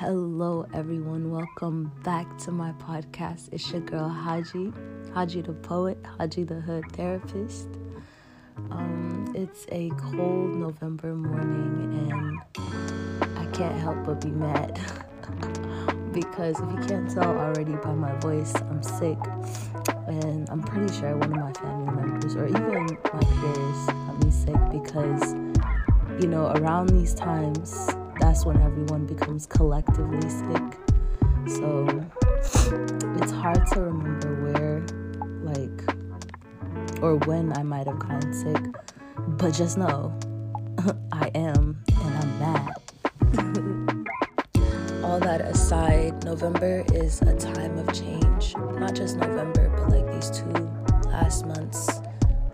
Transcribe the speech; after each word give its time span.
Hello, 0.00 0.66
everyone. 0.72 1.30
Welcome 1.30 1.92
back 2.04 2.38
to 2.38 2.50
my 2.50 2.72
podcast. 2.72 3.50
It's 3.52 3.70
your 3.70 3.82
girl 3.82 4.08
Haji, 4.08 4.72
Haji 5.12 5.42
the 5.42 5.52
poet, 5.52 5.98
Haji 6.16 6.44
the 6.44 6.54
hood 6.54 6.84
therapist. 6.92 7.68
Um, 8.70 9.30
it's 9.36 9.66
a 9.70 9.90
cold 9.98 10.56
November 10.56 11.14
morning, 11.14 12.08
and 12.10 12.40
I 13.36 13.44
can't 13.52 13.78
help 13.78 14.02
but 14.06 14.22
be 14.22 14.30
mad 14.30 14.80
because 16.14 16.58
if 16.58 16.70
you 16.70 16.88
can't 16.88 17.10
tell 17.10 17.36
already 17.36 17.74
by 17.74 17.92
my 17.92 18.14
voice, 18.20 18.54
I'm 18.54 18.82
sick, 18.82 19.18
and 20.06 20.48
I'm 20.48 20.62
pretty 20.62 20.98
sure 20.98 21.14
one 21.14 21.30
of 21.30 21.38
my 21.40 21.52
family 21.52 21.94
members 21.94 22.36
or 22.36 22.46
even 22.46 22.86
my 22.86 23.20
peers 23.20 23.86
got 23.86 24.24
me 24.24 24.30
sick 24.30 24.82
because 24.82 25.34
you 26.22 26.26
know 26.26 26.52
around 26.56 26.88
these 26.88 27.12
times 27.12 27.86
that's 28.30 28.46
when 28.46 28.62
everyone 28.62 29.06
becomes 29.06 29.44
collectively 29.44 30.20
sick. 30.30 30.78
So 31.48 31.84
it's 33.18 33.32
hard 33.32 33.66
to 33.72 33.80
remember 33.80 34.36
where, 34.44 34.86
like, 35.42 37.02
or 37.02 37.16
when 37.26 37.52
I 37.56 37.64
might 37.64 37.88
have 37.88 37.98
gotten 37.98 38.32
sick, 38.32 38.62
but 39.30 39.52
just 39.52 39.76
know 39.76 40.16
I 41.12 41.32
am 41.34 41.82
and 42.04 42.18
I'm 42.20 42.38
mad. 42.38 42.72
All 45.04 45.18
that 45.18 45.40
aside, 45.40 46.22
November 46.22 46.84
is 46.92 47.22
a 47.22 47.34
time 47.36 47.78
of 47.78 47.92
change. 47.92 48.54
Not 48.78 48.94
just 48.94 49.16
November, 49.16 49.70
but 49.70 49.88
like 49.90 50.06
these 50.14 50.30
two 50.30 50.52
last 51.06 51.46
months 51.46 52.00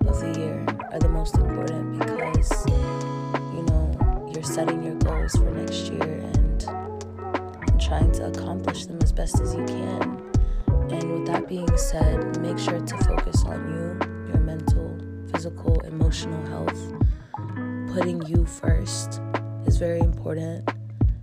of 0.07 0.19
the 0.21 0.33
year 0.39 0.65
are 0.91 0.99
the 1.01 1.11
most 1.11 1.35
important 1.35 1.99
because 1.99 2.67
setting 4.47 4.83
your 4.83 4.95
goals 4.97 5.33
for 5.33 5.51
next 5.51 5.91
year 5.93 6.03
and, 6.03 6.65
and 6.65 7.81
trying 7.81 8.13
to 8.13 8.27
accomplish 8.27 8.87
them 8.87 8.99
as 9.03 9.13
best 9.13 9.41
as 9.41 9.55
you 9.55 9.65
can. 9.65 10.23
And 10.69 11.13
with 11.13 11.27
that 11.27 11.49
being 11.49 11.77
said, 11.77 12.41
make 12.41 12.59
sure 12.59 12.81
to 12.81 12.99
focus 12.99 13.45
on 13.45 13.59
you, 13.69 14.29
your 14.29 14.41
mental, 14.41 14.97
physical, 15.33 15.81
emotional 15.81 16.45
health. 16.47 16.93
Putting 17.93 18.25
you 18.27 18.47
first 18.47 19.21
is 19.67 19.79
very 19.79 19.99
important 19.99 20.69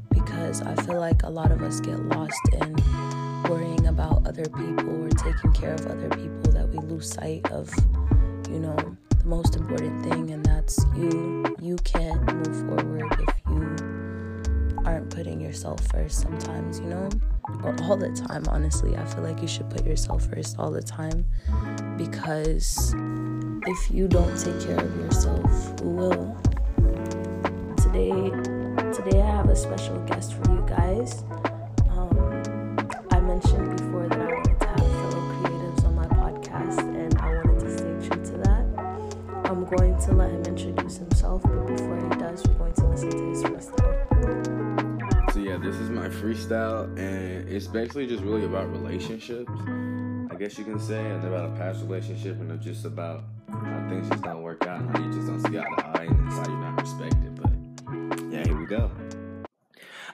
because 0.10 0.62
I 0.62 0.76
feel 0.84 1.00
like 1.00 1.24
a 1.24 1.30
lot 1.30 1.52
of 1.52 1.62
us 1.62 1.80
get 1.80 1.98
lost 2.10 2.42
in 2.52 2.76
worrying 3.50 3.88
about 3.88 4.28
other 4.28 4.44
people 4.44 5.06
or 5.06 5.10
taking 5.10 5.54
care 5.54 5.74
of 5.74 5.86
other 5.86 6.10
people 6.10 6.52
that 6.52 6.68
we 6.70 6.78
lose 6.80 7.10
sight 7.10 7.50
of, 7.52 7.72
you 8.50 8.60
know, 8.60 8.98
the 9.24 9.30
most 9.30 9.56
important 9.56 10.04
thing, 10.04 10.32
and 10.32 10.46
that's 10.46 10.86
you. 10.96 11.56
You 11.62 11.78
can't 11.78 12.22
move 12.34 12.68
forward 12.68 13.06
if 13.20 13.36
you 13.48 14.84
aren't 14.86 15.10
putting 15.10 15.40
yourself 15.40 15.80
first 15.88 16.22
sometimes, 16.22 16.80
you 16.80 16.88
know? 16.88 17.10
Or 17.64 17.76
all 17.84 17.98
the 17.98 18.12
time, 18.12 18.44
honestly. 18.50 18.98
I 18.98 19.06
feel 19.06 19.24
like 19.24 19.42
you 19.42 19.48
should 19.48 19.70
put 19.70 19.86
yourself 19.86 20.26
first 20.26 20.58
all 20.60 20.72
the 20.72 20.82
time 20.82 21.26
because 21.98 22.94
if 23.66 23.92
you 23.92 24.08
don't 24.08 24.38
take 24.38 24.60
care 24.62 24.80
of 24.80 24.96
yourself, 24.98 25.80
who 25.80 25.90
will? 25.90 26.38
Today, 27.78 28.12
today 28.92 29.22
I 29.22 29.36
have 29.38 29.50
a 29.50 29.56
special 29.56 30.00
guest 30.02 30.34
for 30.34 30.52
you 30.52 30.66
guys. 30.68 31.24
Um, 31.90 32.78
I 33.12 33.20
mentioned 33.22 33.83
to 40.06 40.14
let 40.14 40.32
him 40.32 40.44
introduce 40.44 40.98
himself, 40.98 41.44
but 41.44 41.66
before 41.66 41.96
he 41.96 42.10
does, 42.18 42.46
we're 42.46 42.54
going 42.56 42.74
to 42.74 42.86
listen 42.88 43.10
to 43.10 43.30
his 43.30 43.44
freestyle. 43.44 45.34
So 45.34 45.40
yeah, 45.40 45.58
this 45.58 45.78
is 45.78 45.90
my 45.90 46.10
freestyle, 46.10 46.86
and 47.00 47.48
it's 47.48 47.68
basically 47.68 48.08
just 48.08 48.22
really 48.24 48.44
about 48.44 48.70
relationships. 48.72 49.50
I 50.30 50.36
guess 50.36 50.58
you 50.58 50.66
can 50.66 50.80
say, 50.80 51.00
and 51.00 51.24
about 51.24 51.52
a 51.52 51.56
past 51.56 51.82
relationship, 51.84 52.38
and 52.40 52.60
just 52.62 52.84
about 52.84 53.24
how 53.50 53.88
things 53.90 54.10
just 54.10 54.24
don't 54.24 54.42
work 54.42 54.68
out, 54.68 54.82
and 54.82 54.90
how 54.90 55.04
you 55.04 55.14
just 55.14 55.28
don't 55.28 55.40
see 55.40 55.58
eye 55.58 55.64
to 55.64 55.88
eye, 55.88 56.04
and 56.04 56.28
it's 56.28 56.36
how 56.36 56.48
you're 56.48 56.60
not 56.60 56.82
respected. 56.82 57.36
But 57.42 57.54
yeah, 58.32 58.44
here 58.44 58.60
we 58.60 58.66
go. 58.66 58.92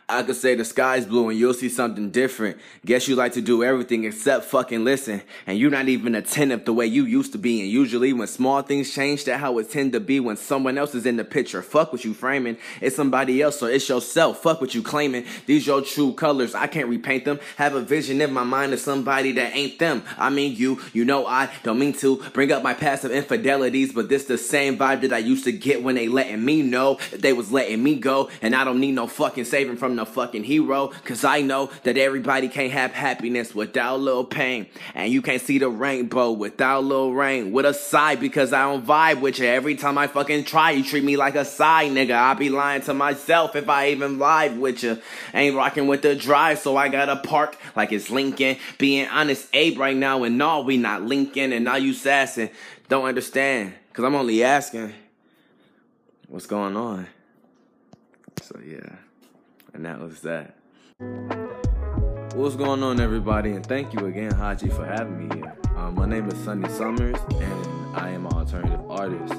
I 0.09 0.23
could 0.23 0.35
say 0.35 0.55
the 0.55 0.65
sky's 0.65 1.05
blue 1.05 1.29
and 1.29 1.37
you'll 1.37 1.53
see 1.53 1.69
something 1.69 2.09
different. 2.09 2.57
Guess 2.83 3.07
you 3.07 3.15
like 3.15 3.33
to 3.33 3.41
do 3.41 3.63
everything 3.63 4.05
except 4.05 4.45
fucking 4.45 4.83
listen. 4.83 5.21
And 5.45 5.59
you're 5.59 5.69
not 5.69 5.87
even 5.87 6.15
attentive 6.15 6.65
the 6.65 6.73
way 6.73 6.87
you 6.87 7.05
used 7.05 7.31
to 7.33 7.37
be. 7.37 7.61
And 7.61 7.69
usually 7.69 8.11
when 8.11 8.27
small 8.27 8.63
things 8.63 8.91
change, 8.91 9.25
that 9.25 9.39
how 9.39 9.59
it 9.59 9.69
tend 9.69 9.93
to 9.93 9.99
be 9.99 10.19
when 10.19 10.35
someone 10.35 10.79
else 10.79 10.95
is 10.95 11.05
in 11.05 11.17
the 11.17 11.23
picture. 11.23 11.61
Fuck 11.61 11.93
what 11.93 12.03
you 12.03 12.15
framing. 12.15 12.57
It's 12.81 12.95
somebody 12.95 13.39
else 13.39 13.61
or 13.61 13.69
it's 13.69 13.87
yourself. 13.87 14.41
Fuck 14.41 14.61
what 14.61 14.73
you 14.73 14.81
claiming. 14.81 15.25
These 15.45 15.67
your 15.67 15.83
true 15.83 16.13
colors. 16.13 16.55
I 16.55 16.65
can't 16.65 16.89
repaint 16.89 17.25
them. 17.25 17.39
Have 17.57 17.75
a 17.75 17.81
vision 17.81 18.19
in 18.19 18.33
my 18.33 18.43
mind 18.43 18.73
of 18.73 18.79
somebody 18.79 19.31
that 19.33 19.55
ain't 19.55 19.77
them. 19.77 20.01
I 20.17 20.31
mean 20.31 20.55
you. 20.55 20.81
You 20.91 21.05
know 21.05 21.27
I 21.27 21.51
don't 21.61 21.77
mean 21.77 21.93
to 21.93 22.17
bring 22.33 22.51
up 22.51 22.63
my 22.63 22.73
past 22.73 23.03
of 23.03 23.11
infidelities, 23.11 23.93
but 23.93 24.09
this 24.09 24.25
the 24.25 24.39
same 24.39 24.75
vibe 24.75 25.01
that 25.01 25.13
I 25.13 25.19
used 25.19 25.43
to 25.43 25.51
get 25.51 25.83
when 25.83 25.93
they 25.93 26.07
letting 26.07 26.43
me 26.43 26.63
know 26.63 26.95
that 27.11 27.21
they 27.21 27.33
was 27.33 27.51
letting 27.51 27.83
me 27.83 27.93
go. 27.95 28.31
And 28.41 28.55
I 28.55 28.63
don't 28.63 28.79
need 28.79 28.93
no 28.93 29.05
fucking 29.05 29.45
saving 29.45 29.77
from 29.77 29.98
no 29.99 30.05
fucking 30.05 30.45
hero. 30.45 30.87
Cause 31.03 31.23
I 31.23 31.41
know 31.41 31.69
that 31.83 31.97
everybody 31.97 32.47
can't 32.47 32.71
have 32.71 32.93
happiness 32.93 33.53
without 33.53 33.95
a 33.95 33.97
little 33.97 34.23
pain. 34.23 34.67
And 34.95 35.11
you 35.11 35.21
can't 35.21 35.41
see 35.41 35.59
the 35.59 35.69
rainbow 35.69 36.31
without 36.31 36.79
a 36.79 36.85
little 36.87 37.13
rain. 37.13 37.51
With 37.51 37.65
a 37.65 37.73
sigh 37.73 38.15
because 38.15 38.53
I 38.53 38.63
don't 38.63 38.85
vibe 38.85 39.19
with 39.19 39.39
you. 39.39 39.45
Every 39.45 39.75
time 39.75 39.97
I 39.97 40.07
fucking 40.07 40.45
try, 40.45 40.71
you 40.71 40.83
treat 40.83 41.03
me 41.03 41.17
like 41.17 41.35
a 41.35 41.45
side 41.45 41.91
nigga. 41.91 42.15
I 42.15 42.33
be 42.33 42.49
lying 42.49 42.81
to 42.83 42.93
myself 42.93 43.55
if 43.55 43.67
I 43.67 43.89
even 43.89 44.17
vibe 44.17 44.57
with 44.59 44.83
you. 44.83 44.99
Ain't 45.33 45.55
rocking 45.55 45.87
with 45.87 46.01
the 46.01 46.15
drive, 46.15 46.59
so 46.59 46.77
I 46.77 46.87
gotta 46.87 47.17
park 47.17 47.57
like 47.75 47.91
it's 47.91 48.09
Lincoln. 48.09 48.57
Being 48.77 49.07
honest, 49.09 49.47
Abe 49.53 49.77
right 49.77 49.97
now, 49.97 50.23
and 50.23 50.37
no, 50.37 50.61
we 50.61 50.77
not 50.77 51.01
Lincoln. 51.03 51.51
And 51.51 51.65
now 51.65 51.75
you 51.75 51.93
sassing. 51.93 52.49
Don't 52.87 53.05
understand. 53.05 53.73
Cause 53.93 54.05
I'm 54.05 54.15
only 54.15 54.43
asking 54.43 54.93
what's 56.27 56.45
going 56.45 56.77
on. 56.77 57.07
So 58.41 58.59
yeah. 58.65 58.95
And 59.73 59.85
that 59.85 59.99
was 59.99 60.21
that. 60.21 60.55
What's 62.35 62.55
going 62.55 62.83
on, 62.83 62.99
everybody? 62.99 63.51
And 63.51 63.65
thank 63.65 63.93
you 63.93 64.07
again, 64.07 64.31
Haji, 64.31 64.69
for 64.69 64.85
having 64.85 65.27
me 65.27 65.35
here. 65.35 65.55
Um, 65.75 65.95
my 65.95 66.05
name 66.05 66.27
is 66.27 66.35
Sonnie 66.43 66.69
Summers, 66.69 67.17
and 67.39 67.95
I 67.95 68.09
am 68.09 68.25
an 68.25 68.33
alternative 68.33 68.89
artist. 68.89 69.33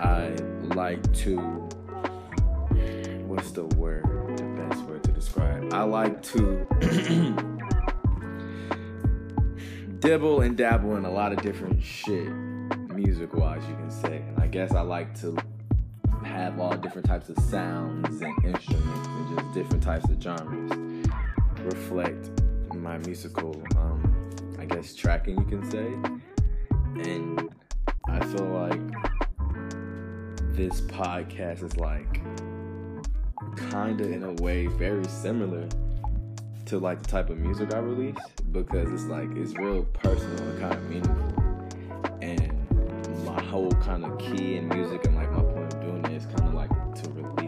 I 0.00 0.30
like 0.74 1.12
to. 1.18 1.36
What's 3.26 3.52
the 3.52 3.64
word? 3.76 4.04
The 4.36 4.44
best 4.44 4.82
word 4.84 5.02
to 5.04 5.12
describe? 5.12 5.72
I 5.72 5.82
like 5.82 6.22
to 6.24 6.66
dibble 10.00 10.40
and 10.40 10.56
dabble 10.56 10.96
in 10.96 11.04
a 11.04 11.10
lot 11.10 11.32
of 11.32 11.42
different 11.42 11.82
shit, 11.82 12.28
music 12.94 13.34
wise, 13.34 13.62
you 13.68 13.74
can 13.74 13.90
say. 13.90 14.22
And 14.28 14.40
I 14.40 14.46
guess 14.46 14.72
I 14.72 14.80
like 14.80 15.18
to 15.20 15.36
have 16.36 16.60
all 16.60 16.76
different 16.76 17.06
types 17.06 17.28
of 17.28 17.38
sounds 17.38 18.20
and 18.20 18.44
instruments 18.44 19.08
and 19.08 19.38
just 19.38 19.54
different 19.54 19.82
types 19.82 20.08
of 20.08 20.22
genres 20.22 20.70
reflect 21.64 22.30
my 22.74 22.98
musical, 22.98 23.60
um, 23.76 24.30
I 24.58 24.66
guess, 24.66 24.94
tracking, 24.94 25.38
you 25.38 25.44
can 25.44 25.70
say. 25.70 25.86
And 27.10 27.48
I 28.08 28.24
feel 28.26 28.46
like 28.46 28.80
this 30.52 30.80
podcast 30.82 31.62
is 31.62 31.76
like 31.76 32.20
kind 33.70 34.00
of 34.00 34.10
in 34.10 34.22
a 34.22 34.32
way 34.34 34.66
very 34.66 35.04
similar 35.04 35.68
to 36.66 36.78
like 36.78 37.02
the 37.02 37.08
type 37.08 37.30
of 37.30 37.38
music 37.38 37.72
I 37.74 37.78
release 37.78 38.16
because 38.52 38.90
it's 38.90 39.04
like 39.04 39.28
it's 39.36 39.54
real 39.54 39.84
personal 39.84 40.42
and 40.48 40.60
kind 40.60 40.74
of 40.74 40.82
meaningful. 40.84 42.18
And 42.22 43.24
my 43.24 43.42
whole 43.42 43.72
kind 43.72 44.04
of 44.04 44.18
key 44.18 44.56
in 44.56 44.68
music 44.68 45.04
and 45.06 45.15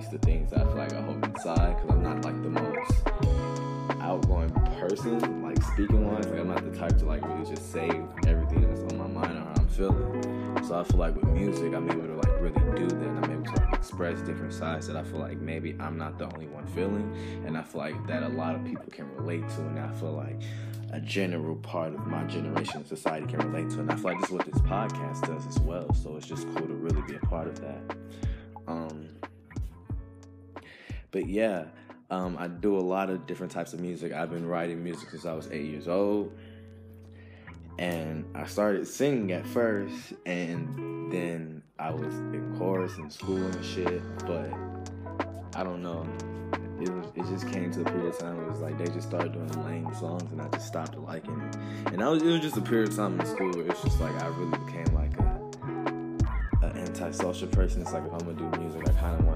release 0.09 0.21
the 0.21 0.27
things 0.27 0.53
I 0.53 0.65
feel 0.65 0.77
like 0.77 0.93
I 0.93 1.01
hold 1.01 1.25
inside 1.25 1.77
because 1.77 1.91
I'm 1.91 2.03
not 2.03 2.25
like 2.25 2.43
the 2.43 2.51
most 2.51 4.01
outgoing 4.01 4.51
person, 4.79 5.43
like 5.43 5.63
speaking 5.63 6.07
wise. 6.07 6.27
Like 6.27 6.41
I'm 6.41 6.49
not 6.49 6.65
the 6.65 6.77
type 6.77 6.97
to 6.99 7.05
like 7.05 7.27
really 7.27 7.49
just 7.49 7.73
say 7.73 7.89
everything 8.27 8.63
that's 8.63 8.93
on 8.93 8.99
my 8.99 9.07
mind 9.07 9.39
or 9.39 9.41
how 9.41 9.55
I'm 9.57 9.69
feeling. 9.69 10.65
So 10.67 10.79
I 10.79 10.85
feel 10.85 10.99
like 10.99 11.15
with 11.15 11.25
music, 11.27 11.75
I'm 11.75 11.91
able 11.91 12.07
to 12.07 12.15
like 12.15 12.41
really 12.41 12.77
do 12.77 12.87
that. 12.89 13.09
I'm 13.09 13.31
able 13.31 13.45
to 13.45 13.61
like 13.63 13.75
express 13.75 14.21
different 14.21 14.53
sides 14.53 14.87
that 14.87 14.97
I 14.97 15.03
feel 15.03 15.21
like 15.21 15.39
maybe 15.39 15.77
I'm 15.81 15.97
not 15.99 16.19
the 16.19 16.25
only 16.33 16.47
one 16.47 16.67
feeling, 16.69 17.15
and 17.47 17.57
I 17.57 17.63
feel 17.63 17.81
like 17.81 18.07
that 18.07 18.23
a 18.23 18.29
lot 18.29 18.55
of 18.55 18.65
people 18.65 18.87
can 18.91 19.11
relate 19.15 19.49
to, 19.49 19.61
and 19.61 19.79
I 19.79 19.89
feel 19.95 20.13
like 20.13 20.41
a 20.91 21.01
general 21.01 21.57
part 21.57 21.95
of 21.95 22.07
my 22.07 22.25
generation 22.25 22.81
of 22.81 22.87
society 22.87 23.27
can 23.27 23.41
relate 23.41 23.71
to, 23.71 23.81
and 23.81 23.91
I 23.91 23.95
feel 23.95 24.05
like 24.05 24.21
this 24.21 24.31
is 24.31 24.35
what 24.35 24.47
this 24.47 24.61
podcast 24.63 25.27
does 25.27 25.47
as 25.47 25.59
well. 25.61 25.93
So 25.95 26.17
it's 26.17 26.27
just 26.27 26.47
cool 26.55 26.67
to 26.67 26.75
really 26.75 27.03
be 27.03 27.17
a 27.17 27.21
part 27.21 27.47
of 27.47 27.61
that. 27.61 27.97
Um, 28.67 29.09
but 31.11 31.27
yeah, 31.27 31.65
um, 32.11 32.37
I 32.39 32.49
do 32.49 32.77
a 32.77 32.81
lot 32.81 33.11
of 33.11 33.27
different 33.27 33.53
types 33.53 33.73
of 33.73 33.81
music. 33.81 34.13
I've 34.13 34.31
been 34.31 34.47
writing 34.47 34.83
music 34.83 35.11
since 35.11 35.27
I 35.27 35.35
was 35.35 35.49
eight 35.51 35.67
years 35.67 35.89
old. 35.89 36.33
And 37.79 38.25
I 38.35 38.47
started 38.47 38.89
singing 38.89 39.31
at 39.31 39.47
first, 39.47 40.13
and 40.27 41.13
then 41.13 41.63
I 41.79 41.93
was 41.93 42.13
in 42.13 42.57
chorus 42.59 42.97
in 42.99 43.09
school 43.09 43.37
and 43.37 43.65
shit. 43.65 44.03
But 44.27 44.53
I 45.55 45.63
don't 45.63 45.83
know. 45.83 46.05
It 46.81 46.89
was, 46.91 47.07
it 47.15 47.25
just 47.33 47.53
came 47.53 47.71
to 47.73 47.83
a 47.83 47.85
period 47.85 48.07
of 48.07 48.19
time 48.19 48.37
where 48.37 48.47
it 48.47 48.51
was 48.51 48.61
like 48.61 48.79
they 48.79 48.87
just 48.87 49.09
started 49.09 49.33
doing 49.33 49.49
lame 49.65 49.93
songs 49.95 50.31
and 50.31 50.41
I 50.41 50.49
just 50.49 50.67
stopped 50.67 50.97
liking 50.97 51.41
it. 51.41 51.57
And 51.93 52.03
I 52.03 52.09
was 52.09 52.23
it 52.23 52.27
was 52.27 52.41
just 52.41 52.57
a 52.57 52.61
period 52.61 52.89
of 52.89 52.97
time 52.97 53.19
in 53.19 53.27
school 53.27 53.51
where 53.53 53.67
it's 53.67 53.83
just 53.83 54.01
like 54.01 54.15
I 54.23 54.27
really 54.29 54.59
became 54.65 54.95
like 54.95 55.19
a 55.19 55.39
an 56.67 56.79
antisocial 56.79 57.49
person. 57.49 57.83
It's 57.83 57.93
like 57.93 58.05
if 58.05 58.13
I'm 58.13 58.19
gonna 58.21 58.35
do 58.35 58.61
music, 58.61 58.89
I 58.89 58.93
kind 58.93 59.19
of 59.19 59.27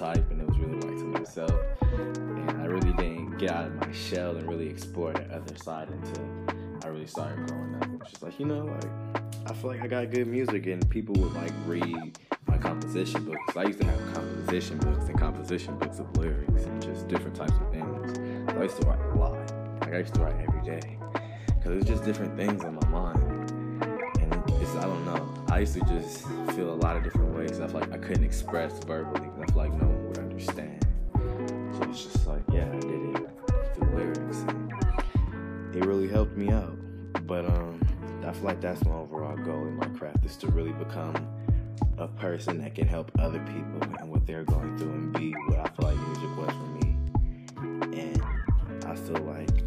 type, 0.00 0.30
and 0.30 0.40
it 0.40 0.48
was 0.48 0.58
really 0.58 0.80
like 0.80 0.96
to 0.96 1.04
myself. 1.04 1.52
And 1.82 2.62
I 2.62 2.64
really 2.64 2.92
didn't 2.94 3.36
get 3.36 3.50
out 3.50 3.66
of 3.66 3.74
my 3.74 3.92
shell 3.92 4.34
and 4.34 4.48
really 4.48 4.66
explore 4.66 5.12
the 5.12 5.24
other 5.24 5.54
side 5.56 5.90
until 5.90 6.56
I 6.82 6.88
really 6.88 7.06
started 7.06 7.46
growing 7.46 7.74
up. 7.74 7.84
It 7.84 8.00
was 8.00 8.08
just 8.08 8.22
like 8.22 8.40
you 8.40 8.46
know, 8.46 8.64
like 8.64 9.20
I 9.46 9.52
feel 9.52 9.70
like 9.70 9.82
I 9.82 9.86
got 9.86 10.10
good 10.10 10.26
music, 10.26 10.66
and 10.66 10.88
people 10.88 11.14
would 11.16 11.34
like 11.34 11.52
read 11.66 12.18
my 12.46 12.56
composition 12.56 13.26
books. 13.26 13.54
I 13.54 13.64
used 13.64 13.80
to 13.80 13.86
have 13.86 14.14
composition 14.14 14.78
books 14.78 15.06
and 15.06 15.18
composition 15.18 15.78
books 15.78 15.98
of 15.98 16.16
lyrics 16.16 16.64
and 16.64 16.82
just 16.82 17.06
different 17.06 17.36
types 17.36 17.52
of 17.52 17.70
things. 17.70 18.16
So 18.50 18.58
I 18.58 18.62
used 18.62 18.80
to 18.80 18.86
write 18.88 19.00
a 19.00 19.18
lot. 19.18 19.52
Like 19.82 19.92
I 19.92 19.98
used 19.98 20.14
to 20.14 20.20
write 20.22 20.40
every 20.40 20.62
day 20.62 20.98
because 21.46 21.76
it's 21.76 21.86
just 21.86 22.04
different 22.04 22.38
things 22.38 22.64
in 22.64 22.74
my 22.74 22.88
mind. 22.88 23.50
And 24.18 24.32
it's 24.62 24.74
I 24.76 24.82
don't 24.82 25.04
know. 25.04 25.39
I 25.50 25.58
used 25.58 25.74
to 25.74 25.80
just 25.80 26.28
feel 26.54 26.72
a 26.72 26.78
lot 26.78 26.96
of 26.96 27.02
different 27.02 27.34
ways. 27.34 27.60
I 27.60 27.66
feel 27.66 27.80
like 27.80 27.92
I 27.92 27.98
couldn't 27.98 28.22
express 28.22 28.78
verbally. 28.84 29.28
I 29.42 29.46
feel 29.46 29.56
like 29.56 29.72
no 29.72 29.88
one 29.88 30.06
would 30.06 30.18
understand. 30.18 30.86
So 31.12 31.82
it's 31.90 32.04
just 32.04 32.26
like 32.28 32.42
yeah, 32.52 32.68
I 32.72 32.78
did 32.78 33.16
it 33.16 33.30
through 33.74 33.96
lyrics. 33.96 34.44
It 35.74 35.84
really 35.84 36.06
helped 36.06 36.36
me 36.36 36.50
out. 36.50 36.76
But 37.26 37.46
um, 37.46 37.80
I 38.24 38.32
feel 38.32 38.44
like 38.44 38.60
that's 38.60 38.84
my 38.84 38.92
overall 38.92 39.36
goal 39.36 39.66
in 39.66 39.74
my 39.74 39.88
craft 39.88 40.24
is 40.24 40.36
to 40.38 40.46
really 40.46 40.72
become 40.72 41.16
a 41.98 42.06
person 42.06 42.58
that 42.62 42.76
can 42.76 42.86
help 42.86 43.10
other 43.18 43.40
people 43.40 43.96
and 43.98 44.08
what 44.08 44.24
they're 44.26 44.44
going 44.44 44.78
through 44.78 44.92
and 44.92 45.12
be 45.12 45.32
what 45.32 45.58
I 45.58 45.68
feel 45.74 45.88
like 45.88 45.98
music 46.08 46.36
was 46.36 46.50
for 46.50 46.68
me. 46.78 47.98
And 48.00 48.22
I 48.86 48.94
feel 48.94 49.22
like 49.24 49.64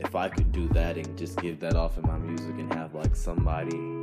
if 0.00 0.16
I 0.16 0.28
could 0.28 0.50
do 0.50 0.66
that 0.70 0.96
and 0.96 1.16
just 1.16 1.40
give 1.40 1.60
that 1.60 1.76
off 1.76 1.96
in 1.96 2.02
my 2.02 2.18
music 2.18 2.58
and 2.58 2.72
have 2.74 2.92
like 2.94 3.14
somebody 3.14 4.02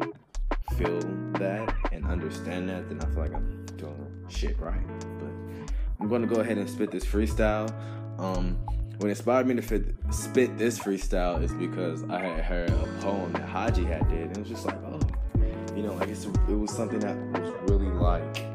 feel 0.77 0.99
that 1.33 1.75
and 1.91 2.05
understand 2.05 2.69
that, 2.69 2.89
then 2.89 2.99
I 3.01 3.05
feel 3.13 3.23
like 3.23 3.33
I'm 3.33 3.65
doing 3.77 4.25
shit 4.29 4.59
right. 4.59 4.87
But 5.19 5.73
I'm 5.99 6.07
gonna 6.09 6.27
go 6.27 6.41
ahead 6.41 6.57
and 6.57 6.69
spit 6.69 6.91
this 6.91 7.05
freestyle. 7.05 7.73
Um, 8.19 8.57
what 8.97 9.09
inspired 9.09 9.47
me 9.47 9.55
to 9.55 9.61
fit, 9.61 9.95
spit 10.11 10.57
this 10.57 10.77
freestyle 10.77 11.41
is 11.41 11.51
because 11.53 12.03
I 12.09 12.19
had 12.19 12.43
heard 12.43 12.69
a 12.69 12.87
poem 13.01 13.33
that 13.33 13.49
Haji 13.49 13.85
had 13.85 14.07
did, 14.07 14.27
and 14.27 14.37
it 14.37 14.39
was 14.39 14.49
just 14.49 14.65
like, 14.65 14.77
oh, 14.85 14.99
you 15.75 15.81
know, 15.81 15.97
guess 16.13 16.25
it 16.25 16.53
was 16.53 16.71
something 16.71 16.99
that 16.99 17.17
was 17.41 17.51
really 17.69 17.87
like 17.87 18.45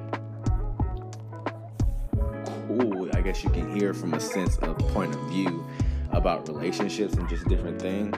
cool. 2.69 3.09
I 3.15 3.21
guess 3.21 3.43
you 3.43 3.51
can 3.51 3.75
hear 3.75 3.93
from 3.93 4.15
a 4.15 4.21
sense 4.21 4.57
of 4.59 4.79
point 4.95 5.15
of 5.15 5.21
view 5.29 5.67
about 6.13 6.47
relationships 6.47 7.15
and 7.15 7.29
just 7.29 7.49
different 7.49 7.83
things. 7.83 8.17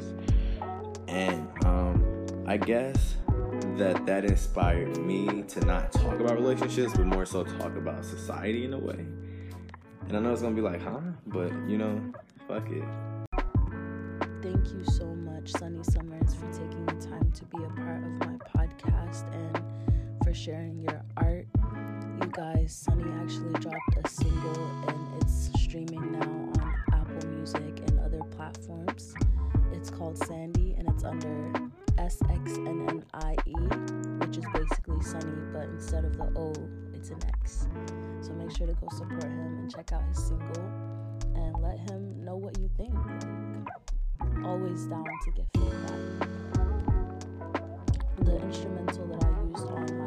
And 1.09 1.49
um, 1.65 2.27
I 2.47 2.59
guess 2.59 3.17
that 3.81 4.05
that 4.05 4.27
inspired 4.27 4.99
me 4.99 5.43
to 5.49 5.61
not 5.65 5.91
talk 5.91 6.21
about 6.21 6.35
relationships, 6.35 6.93
but 6.95 7.07
more 7.07 7.25
so 7.25 7.45
talk 7.45 7.75
about 7.77 8.05
society 8.05 8.67
in 8.67 8.75
a 8.75 8.79
way. 8.79 9.07
And 10.07 10.17
I 10.17 10.21
know 10.21 10.33
it's 10.33 10.43
gonna 10.43 10.55
be 10.55 10.61
like, 10.61 10.83
huh? 10.83 11.01
But 11.27 11.51
you 11.67 11.79
know, 11.79 11.99
fuck 12.47 12.69
it. 12.69 12.85
Thank 14.43 14.73
you 14.75 14.85
so 14.85 15.07
much, 15.07 15.53
Sonnie 15.53 15.83
Summers, 15.83 16.35
for 16.35 16.53
taking 16.53 16.85
the 16.85 17.07
time 17.07 17.33
to 17.33 17.45
be 17.47 17.57
a 17.57 17.69
part 17.69 18.05
of 18.05 18.11
my 18.19 18.37
podcast 18.55 19.33
and 19.35 19.65
for 20.23 20.35
sharing 20.35 20.81
your 20.81 21.03
art. 21.17 21.47
You 22.21 22.29
guys, 22.33 22.85
Sonnie 22.87 23.11
actually 23.23 23.55
dropped 23.61 23.97
a 24.05 24.07
single 24.07 24.71
and 24.89 25.23
it's 25.23 25.51
streaming 25.59 26.13
now 26.13 26.63
on 26.63 26.75
Apple 26.93 27.31
Music 27.31 27.81
and 27.87 27.99
other 28.01 28.21
platforms. 28.31 29.15
It's 29.73 29.89
called 29.89 30.19
Sandy 30.19 30.75
and 30.79 30.87
it's 30.91 31.05
under 31.05 31.70
SXNNIE, 32.01 33.45
which 34.21 34.39
is 34.39 34.45
basically 34.55 35.03
Sonnie, 35.03 35.53
but 35.53 35.65
instead 35.65 36.07
of 36.07 36.17
the 36.17 36.33
O, 36.35 36.55
it's 36.95 37.11
an 37.11 37.19
X. 37.29 37.69
So 38.23 38.33
make 38.33 38.57
sure 38.57 38.67
to 38.67 38.73
go 38.73 38.89
support 38.91 39.25
him 39.25 39.59
and 39.59 39.71
check 39.71 39.93
out 39.93 40.03
his 40.09 40.17
single 40.17 40.65
and 41.35 41.55
let 41.63 41.79
him 41.91 42.25
know 42.25 42.37
what 42.37 42.59
you 42.59 42.71
think. 42.79 42.95
Always 44.45 44.87
down 44.87 45.05
to 45.05 45.31
get 45.33 45.47
feedback. 45.53 46.29
The 48.21 48.37
instrumental 48.41 49.07
that 49.09 49.25
I 49.25 49.29
used 49.45 49.71
on 49.71 50.00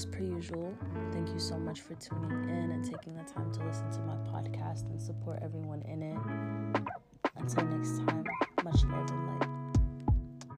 As 0.00 0.06
per 0.06 0.22
usual, 0.22 0.74
thank 1.12 1.28
you 1.28 1.38
so 1.38 1.58
much 1.58 1.82
for 1.82 1.94
tuning 1.96 2.48
in 2.48 2.70
and 2.70 2.82
taking 2.82 3.14
the 3.14 3.22
time 3.22 3.52
to 3.52 3.62
listen 3.62 3.90
to 3.90 4.00
my 4.00 4.14
podcast 4.32 4.88
and 4.88 4.98
support 4.98 5.40
everyone 5.42 5.82
in 5.82 6.02
it. 6.02 6.16
Until 7.36 7.66
next 7.66 7.98
time, 7.98 8.24
much 8.64 8.82
love 8.84 9.10
and 9.10 9.40
light. 9.40 9.49